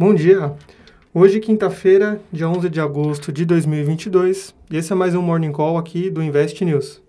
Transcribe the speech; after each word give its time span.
Bom 0.00 0.14
dia! 0.14 0.54
Hoje, 1.12 1.40
quinta-feira, 1.40 2.20
dia 2.32 2.48
11 2.48 2.70
de 2.70 2.80
agosto 2.80 3.32
de 3.32 3.44
2022, 3.44 4.54
e 4.70 4.76
esse 4.76 4.92
é 4.92 4.94
mais 4.94 5.12
um 5.12 5.20
Morning 5.20 5.50
Call 5.50 5.76
aqui 5.76 6.08
do 6.08 6.22
Invest 6.22 6.64
News. 6.64 7.02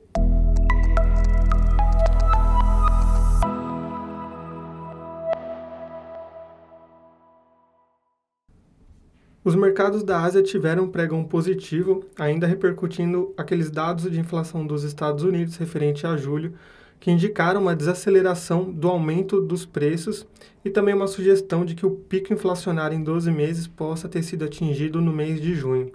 Os 9.43 9.53
mercados 9.53 10.01
da 10.03 10.23
Ásia 10.23 10.41
tiveram 10.41 10.85
um 10.85 10.89
pregão 10.89 11.23
positivo, 11.23 12.03
ainda 12.17 12.47
repercutindo 12.47 13.35
aqueles 13.37 13.69
dados 13.69 14.09
de 14.09 14.19
inflação 14.19 14.65
dos 14.65 14.83
Estados 14.83 15.23
Unidos 15.23 15.57
referente 15.57 16.07
a 16.07 16.17
julho, 16.17 16.55
que 16.99 17.09
indicaram 17.09 17.61
uma 17.61 17.75
desaceleração 17.75 18.71
do 18.71 18.87
aumento 18.87 19.39
dos 19.39 19.65
preços 19.65 20.27
e 20.63 20.69
também 20.69 20.93
uma 20.93 21.07
sugestão 21.07 21.63
de 21.63 21.73
que 21.75 21.85
o 21.85 21.91
pico 21.91 22.33
inflacionário 22.33 22.97
em 22.97 23.03
12 23.03 23.31
meses 23.31 23.67
possa 23.67 24.09
ter 24.09 24.23
sido 24.23 24.43
atingido 24.45 24.99
no 25.01 25.13
mês 25.13 25.39
de 25.41 25.55
junho. 25.55 25.91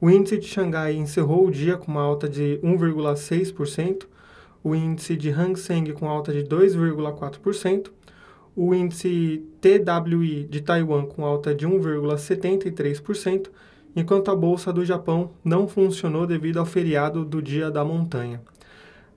O 0.00 0.10
índice 0.10 0.38
de 0.38 0.46
Xangai 0.46 0.94
encerrou 0.94 1.46
o 1.46 1.50
dia 1.50 1.76
com 1.76 1.92
uma 1.92 2.02
alta 2.02 2.28
de 2.28 2.58
1,6%, 2.62 4.06
o 4.64 4.74
índice 4.74 5.16
de 5.16 5.30
Hang 5.30 5.58
Seng 5.58 5.92
com 5.92 6.08
alta 6.08 6.32
de 6.32 6.42
2,4%, 6.42 7.90
o 8.56 8.74
índice 8.74 9.44
TWI 9.60 10.44
de 10.44 10.60
Taiwan 10.60 11.06
com 11.06 11.24
alta 11.24 11.54
de 11.54 11.66
1,73%, 11.66 13.48
enquanto 13.94 14.30
a 14.30 14.36
bolsa 14.36 14.72
do 14.72 14.84
Japão 14.84 15.30
não 15.44 15.68
funcionou 15.68 16.26
devido 16.26 16.58
ao 16.58 16.66
feriado 16.66 17.24
do 17.24 17.42
Dia 17.42 17.70
da 17.70 17.84
Montanha. 17.84 18.40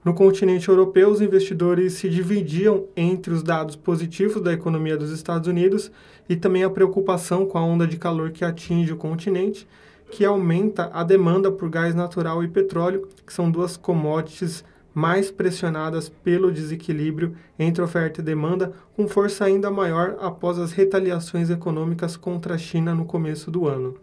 No 0.05 0.13
continente 0.13 0.69
europeu, 0.69 1.09
os 1.09 1.19
investidores 1.19 1.93
se 1.93 2.07
dividiam 2.07 2.85
entre 2.95 3.33
os 3.33 3.41
dados 3.41 3.75
positivos 3.75 4.39
da 4.39 4.53
economia 4.53 4.95
dos 4.95 5.09
Estados 5.09 5.47
Unidos 5.47 5.91
e 6.29 6.35
também 6.35 6.63
a 6.63 6.69
preocupação 6.69 7.43
com 7.43 7.57
a 7.57 7.65
onda 7.65 7.87
de 7.87 7.97
calor 7.97 8.29
que 8.29 8.45
atinge 8.45 8.93
o 8.93 8.97
continente, 8.97 9.67
que 10.11 10.23
aumenta 10.23 10.91
a 10.93 11.03
demanda 11.03 11.51
por 11.51 11.71
gás 11.71 11.95
natural 11.95 12.43
e 12.43 12.47
petróleo, 12.47 13.07
que 13.25 13.33
são 13.33 13.49
duas 13.49 13.75
commodities 13.75 14.63
mais 14.93 15.31
pressionadas 15.31 16.07
pelo 16.07 16.51
desequilíbrio 16.51 17.35
entre 17.57 17.83
oferta 17.83 18.21
e 18.21 18.23
demanda, 18.23 18.73
com 18.95 19.07
força 19.07 19.45
ainda 19.45 19.71
maior 19.71 20.17
após 20.21 20.59
as 20.59 20.71
retaliações 20.71 21.49
econômicas 21.49 22.15
contra 22.15 22.53
a 22.53 22.59
China 22.59 22.93
no 22.93 23.05
começo 23.05 23.49
do 23.49 23.67
ano. 23.67 23.95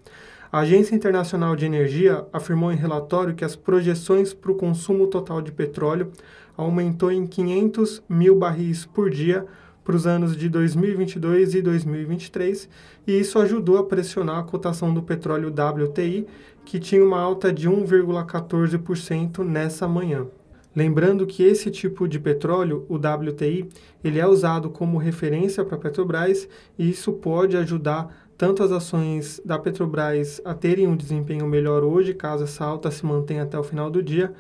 A 0.53 0.59
Agência 0.59 0.95
Internacional 0.95 1.57
de 1.57 1.65
Energia 1.65 2.27
afirmou 2.31 2.71
em 2.71 2.77
relatório 2.77 3.35
que 3.35 3.43
as 3.43 3.57
projeções 3.57 4.35
para 4.35 4.53
o 4.53 4.55
consumo 4.55 5.07
total 5.07 5.41
de 5.41 5.51
petróleo 5.51 6.13
aumentou 6.55 7.11
em 7.11 7.27
500 7.27 8.03
mil 8.07 8.37
barris 8.37 8.85
por 8.85 9.09
dia 9.09 9.47
para 9.83 9.97
os 9.97 10.07
anos 10.07 10.37
de 10.37 10.51
2022 10.51 11.55
e 11.55 11.63
2023, 11.63 12.69
e 13.07 13.19
isso 13.19 13.39
ajudou 13.39 13.79
a 13.79 13.85
pressionar 13.85 14.41
a 14.41 14.43
cotação 14.43 14.93
do 14.93 15.03
petróleo 15.03 15.49
WTI, 15.49 16.27
que 16.67 16.79
tinha 16.79 17.03
uma 17.03 17.19
alta 17.19 17.51
de 17.51 17.67
1,14% 17.67 19.39
nessa 19.43 19.89
manhã. 19.89 20.27
Lembrando 20.75 21.27
que 21.27 21.43
esse 21.43 21.71
tipo 21.71 22.09
de 22.09 22.19
petróleo, 22.19 22.87
o 22.89 22.97
WTI, 22.97 23.69
ele 24.03 24.19
é 24.19 24.27
usado 24.27 24.71
como 24.71 24.97
referência 24.97 25.65
para 25.65 25.77
a 25.77 25.81
Petrobras 25.81 26.49
e 26.79 26.89
isso 26.89 27.13
pode 27.13 27.57
ajudar 27.57 28.31
tanto 28.39 28.63
as 28.63 28.73
ações 28.73 29.41
da 29.45 29.59
Petrobras 29.59 30.41
a 30.45 30.55
terem 30.55 30.89
um 30.89 30.97
desempenho 30.97 31.47
melhor 31.47 31.85
hoje, 31.85 32.15
caso 32.15 32.45
essa 32.45 32.65
alta 32.65 32.91
se 32.91 33.05
mantenha 33.05 33.43
até 33.43 33.59
o 33.59 33.63
final 33.63 33.91
do 33.91 34.03
dia, 34.03 34.33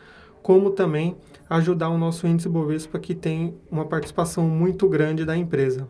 como 0.42 0.70
também 0.70 1.16
ajudar 1.48 1.90
o 1.90 1.98
nosso 1.98 2.26
índice 2.26 2.48
Bovespa, 2.48 2.98
que 2.98 3.14
tem 3.14 3.54
uma 3.70 3.84
participação 3.84 4.48
muito 4.48 4.88
grande 4.88 5.24
da 5.24 5.36
empresa. 5.36 5.86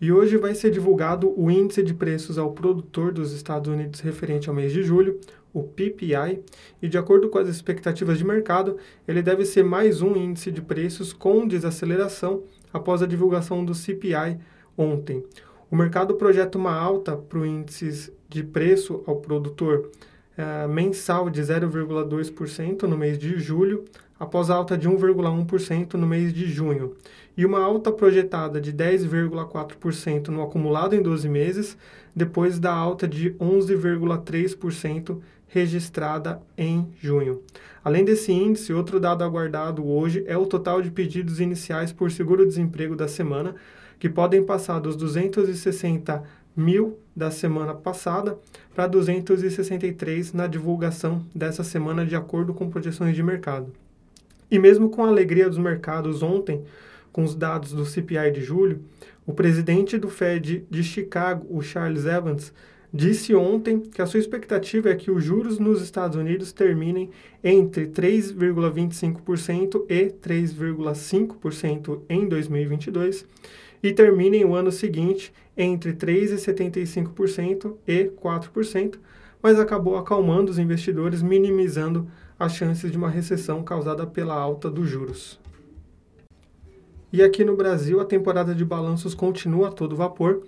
E 0.00 0.12
hoje 0.12 0.36
vai 0.36 0.54
ser 0.54 0.70
divulgado 0.70 1.32
o 1.36 1.50
índice 1.50 1.82
de 1.82 1.92
preços 1.92 2.38
ao 2.38 2.52
produtor 2.52 3.12
dos 3.12 3.32
Estados 3.32 3.72
Unidos 3.72 4.00
referente 4.00 4.48
ao 4.48 4.54
mês 4.54 4.72
de 4.72 4.82
julho, 4.82 5.18
o 5.52 5.64
PPI, 5.64 6.40
e 6.80 6.88
de 6.88 6.96
acordo 6.96 7.28
com 7.28 7.38
as 7.38 7.48
expectativas 7.48 8.16
de 8.16 8.24
mercado, 8.24 8.76
ele 9.08 9.22
deve 9.22 9.44
ser 9.44 9.64
mais 9.64 10.00
um 10.00 10.14
índice 10.14 10.52
de 10.52 10.62
preços 10.62 11.12
com 11.12 11.48
desaceleração 11.48 12.44
após 12.72 13.02
a 13.02 13.06
divulgação 13.06 13.64
do 13.64 13.74
CPI 13.74 14.38
ontem. 14.76 15.24
O 15.70 15.74
mercado 15.74 16.14
projeta 16.14 16.56
uma 16.56 16.72
alta 16.72 17.16
para 17.16 17.38
o 17.38 17.46
índice 17.46 18.12
de 18.28 18.44
preço 18.44 19.02
ao 19.04 19.16
produtor 19.16 19.90
é, 20.36 20.68
mensal 20.68 21.28
de 21.28 21.42
0,2% 21.42 22.82
no 22.82 22.96
mês 22.96 23.18
de 23.18 23.38
julho, 23.40 23.84
após 24.18 24.50
alta 24.50 24.76
de 24.76 24.88
1,1% 24.88 25.94
no 25.94 26.06
mês 26.06 26.32
de 26.32 26.46
junho, 26.46 26.96
e 27.36 27.46
uma 27.46 27.60
alta 27.60 27.92
projetada 27.92 28.60
de 28.60 28.72
10,4% 28.72 30.28
no 30.28 30.42
acumulado 30.42 30.94
em 30.94 31.02
12 31.02 31.28
meses, 31.28 31.78
depois 32.14 32.58
da 32.58 32.72
alta 32.72 33.06
de 33.06 33.30
11,3% 33.34 35.18
registrada 35.46 36.42
em 36.56 36.88
junho. 37.00 37.42
Além 37.82 38.04
desse 38.04 38.32
índice, 38.32 38.72
outro 38.72 39.00
dado 39.00 39.24
aguardado 39.24 39.86
hoje 39.86 40.24
é 40.26 40.36
o 40.36 40.46
total 40.46 40.82
de 40.82 40.90
pedidos 40.90 41.40
iniciais 41.40 41.92
por 41.92 42.10
seguro-desemprego 42.10 42.94
da 42.94 43.08
semana, 43.08 43.54
que 43.98 44.08
podem 44.08 44.42
passar 44.44 44.78
dos 44.78 44.96
260 44.96 46.22
mil 46.56 46.98
da 47.14 47.30
semana 47.30 47.72
passada 47.72 48.36
para 48.74 48.86
263 48.86 50.32
na 50.32 50.46
divulgação 50.46 51.24
dessa 51.34 51.62
semana, 51.62 52.04
de 52.04 52.16
acordo 52.16 52.52
com 52.52 52.68
projeções 52.68 53.14
de 53.14 53.22
mercado. 53.22 53.72
E 54.50 54.58
mesmo 54.58 54.88
com 54.90 55.04
a 55.04 55.08
alegria 55.08 55.48
dos 55.48 55.58
mercados 55.58 56.22
ontem, 56.22 56.64
com 57.12 57.24
os 57.24 57.34
dados 57.34 57.72
do 57.72 57.84
CPI 57.84 58.30
de 58.32 58.40
julho, 58.42 58.82
o 59.26 59.32
presidente 59.32 59.98
do 59.98 60.08
Fed 60.08 60.64
de 60.70 60.82
Chicago, 60.82 61.46
o 61.50 61.60
Charles 61.60 62.06
Evans, 62.06 62.52
disse 62.92 63.34
ontem 63.34 63.80
que 63.80 64.00
a 64.00 64.06
sua 64.06 64.20
expectativa 64.20 64.88
é 64.88 64.94
que 64.96 65.10
os 65.10 65.22
juros 65.22 65.58
nos 65.58 65.82
Estados 65.82 66.16
Unidos 66.16 66.52
terminem 66.52 67.10
entre 67.44 67.86
3,25% 67.88 69.84
e 69.88 70.06
3,5% 70.06 72.00
em 72.08 72.26
2022 72.26 73.26
e 73.82 73.92
terminem 73.92 74.44
o 74.44 74.54
ano 74.54 74.72
seguinte 74.72 75.32
entre 75.56 75.92
3,75% 75.92 77.74
e 77.86 78.04
4%, 78.04 78.94
mas 79.42 79.58
acabou 79.58 79.96
acalmando 79.96 80.50
os 80.50 80.58
investidores, 80.58 81.22
minimizando 81.22 82.08
as 82.38 82.52
chances 82.52 82.90
de 82.90 82.98
uma 82.98 83.10
recessão 83.10 83.62
causada 83.62 84.06
pela 84.06 84.34
alta 84.34 84.70
dos 84.70 84.88
juros. 84.88 85.40
E 87.12 87.22
aqui 87.22 87.44
no 87.44 87.56
Brasil, 87.56 88.00
a 88.00 88.04
temporada 88.04 88.54
de 88.54 88.64
balanços 88.64 89.14
continua 89.14 89.68
a 89.68 89.72
todo 89.72 89.96
vapor. 89.96 90.42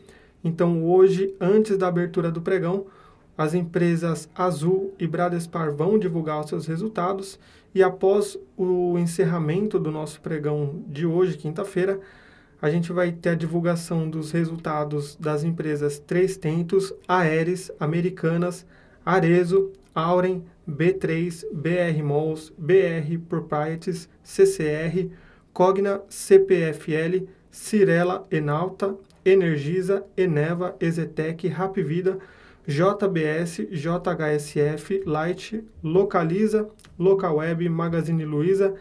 Então, 0.45 0.85
hoje, 0.85 1.35
antes 1.41 1.79
da 1.79 1.89
abertura 1.89 2.31
do 2.31 2.43
pregão, 2.43 2.87
as 3.37 3.55
empresas 3.55 4.29
Azul 4.35 4.93
e 4.99 5.07
Bradespar 5.07 5.75
vão 5.75 5.99
divulgar 5.99 6.41
os 6.41 6.49
seus 6.51 6.67
resultados 6.67 7.39
e 7.75 7.83
após 7.83 8.37
o 8.57 8.99
encerramento 8.99 9.79
do 9.79 9.91
nosso 9.91 10.21
pregão 10.21 10.83
de 10.87 11.07
hoje, 11.07 11.39
quinta-feira, 11.39 11.99
a 12.63 12.69
gente 12.71 12.93
vai 12.93 13.11
ter 13.11 13.31
a 13.31 13.35
divulgação 13.35 14.09
dos 14.09 14.33
resultados 14.33 15.17
das 15.17 15.43
empresas 15.45 15.99
Três 15.99 16.37
Tentos, 16.37 16.93
Aeres, 17.09 17.71
Americanas, 17.81 18.67
Arezo, 19.05 19.73
Auren, 19.95 20.45
B3, 20.69 21.47
BR 21.53 22.03
Malls, 22.03 22.53
BR 22.57 23.19
Properties, 23.29 24.09
CCR, 24.23 25.11
Cogna, 25.53 26.03
CPFL, 26.09 27.27
Cirela, 27.51 28.27
Enalta, 28.31 28.95
Energisa, 29.25 30.05
Eneva, 30.17 30.77
Ezetec, 30.81 31.49
Rapvida, 31.49 32.19
JBS, 32.67 33.67
JHSF, 33.71 35.03
Light, 35.07 35.65
Localiza, 35.83 36.69
Localweb, 36.99 37.69
Magazine 37.69 38.25
Luiza, 38.25 38.75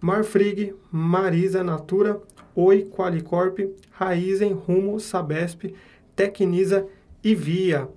Marfrig, 0.00 0.74
Marisa 0.90 1.64
Natura, 1.64 2.20
Oi, 2.54 2.84
Qualicorp, 2.84 3.58
Raizen, 3.90 4.52
Rumo, 4.52 5.00
Sabesp, 5.00 5.74
Tecnisa 6.14 6.86
e 7.22 7.34
Via. 7.34 7.88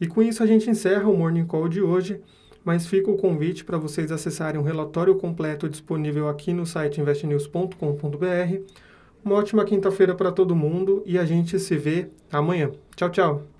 E 0.00 0.06
com 0.06 0.22
isso 0.22 0.42
a 0.42 0.46
gente 0.46 0.68
encerra 0.68 1.08
o 1.08 1.16
Morning 1.16 1.46
Call 1.46 1.68
de 1.68 1.80
hoje, 1.80 2.20
mas 2.64 2.86
fica 2.86 3.10
o 3.10 3.16
convite 3.16 3.64
para 3.64 3.78
vocês 3.78 4.10
acessarem 4.10 4.60
o 4.60 4.64
relatório 4.64 5.14
completo 5.16 5.68
disponível 5.68 6.28
aqui 6.28 6.52
no 6.52 6.66
site 6.66 7.00
investnews.com.br. 7.00 8.60
Uma 9.24 9.36
ótima 9.36 9.64
quinta-feira 9.64 10.14
para 10.14 10.32
todo 10.32 10.56
mundo 10.56 11.02
e 11.06 11.18
a 11.18 11.24
gente 11.24 11.58
se 11.58 11.76
vê 11.76 12.08
amanhã. 12.30 12.70
Tchau, 12.96 13.10
tchau! 13.10 13.53